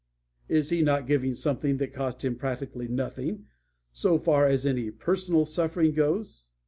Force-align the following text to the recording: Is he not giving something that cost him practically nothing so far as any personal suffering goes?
Is 0.49 0.71
he 0.71 0.81
not 0.81 1.05
giving 1.05 1.35
something 1.35 1.77
that 1.77 1.93
cost 1.93 2.25
him 2.25 2.35
practically 2.35 2.87
nothing 2.87 3.45
so 3.91 4.17
far 4.17 4.47
as 4.47 4.65
any 4.65 4.89
personal 4.89 5.45
suffering 5.45 5.93
goes? 5.93 6.49